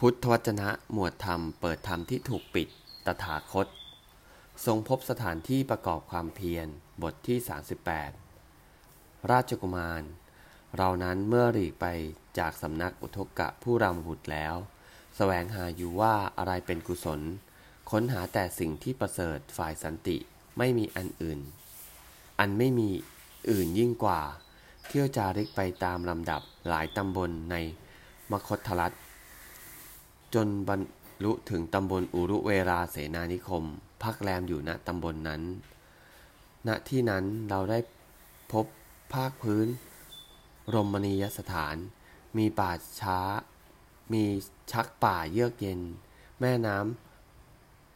[0.00, 2.68] พุทธวจนะหมวดธรรมเปิดธรรมที่ถูกปิด
[3.06, 3.66] ตถาคต
[4.64, 6.66] ทรงพบสถานที่ประกอบความเพียร
[7.02, 7.38] บทที่
[8.54, 10.02] 38 ราชกุมาร
[10.76, 11.86] เรานั้นเมื่อหลีกไป
[12.38, 14.66] จากสำนักอุทกกะผู้รำบุตรแล้วส
[15.16, 17.20] แสวงหาอยู่ว่าอะไรเป็นกุศล
[17.90, 20.16] ค้นหาแต่สิ่งที่ประเสริฐฝ่ายสันติ
[20.58, 21.40] ไม่มีอันอื่น
[22.40, 22.90] อันไม่มี
[23.50, 24.20] อื่นยิ่งกว่า
[24.86, 27.56] เที่ยวจาริกไปตามลำดับหลายตำบลใน
[28.32, 28.94] มคธรัฐ
[30.34, 30.80] จนบรร
[31.24, 33.64] ลุถึงตำบลอุรุเวราเสนานิคม
[34.02, 35.42] พักแรมอยู่ณตำบลนนั้น
[36.68, 37.78] ณที่นั้นเราได้
[38.52, 38.66] พบ
[39.12, 39.66] ภาคพื้น
[40.74, 41.76] รมณียสถาน
[42.36, 43.18] มีป่าช้า
[44.12, 44.24] มี
[44.72, 45.80] ชักป่าเยือกเย็น
[46.40, 46.76] แม่น้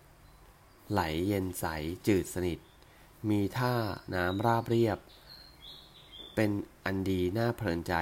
[0.06, 1.64] ำไหลเย็นใส
[2.06, 2.58] จืดสนิท
[3.30, 3.74] มีท่า
[4.14, 4.98] น้ำราบเรียบ
[6.34, 6.50] เป็น
[6.84, 7.94] อันดีน่าเพลินใจ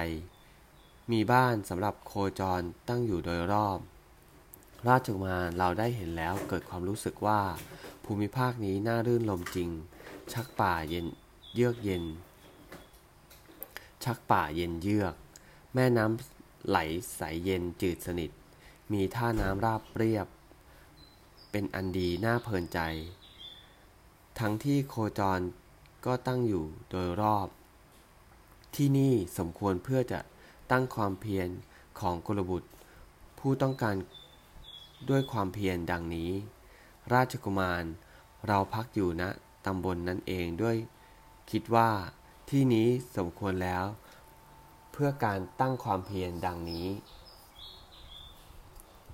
[1.11, 3.79] มีบ้านสำหรับโคจรตั้งอยู่โดยรอบ
[4.85, 7.41] ราชกุมารเราได้เห็นแล้วเกิดความรู้สึกว่า
[8.05, 9.69] ภูมิภาคนี้น่ารื่นลมจริง
[10.33, 11.05] ชักป่าเย็น
[11.53, 12.03] เยือกเย็น
[14.03, 15.15] ชักป่าเย็นเยือก
[15.73, 16.77] แม่น้ำไหล
[17.15, 18.31] ใสเย็นจืดสนิท
[18.91, 20.27] มีท่าน้ำราบเรียบ
[21.51, 22.79] เป็นอันดีน่าเพลินใจ
[24.39, 25.39] ทั้งที่โคจร
[26.05, 27.47] ก็ตั้งอยู่โดยรอบ
[28.75, 30.19] ที่นี่สมควรเพื่อจะ
[30.71, 31.47] ตั้งความเพียร
[31.99, 32.69] ของกุลบุตร
[33.39, 33.95] ผู้ต้องการ
[35.09, 36.31] ด้วยความเพียรดังนี้
[37.13, 37.83] ราชกุมาร
[38.47, 39.29] เราพักอยู่ณนะ
[39.65, 40.77] ตำบลนนั้นเองด้วย
[41.51, 41.89] คิดว่า
[42.49, 43.85] ที่นี้สมควรแล้ว
[44.91, 46.87] เพื่อการตั้งความเพียรดังนี้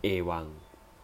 [0.01, 0.45] เอวัง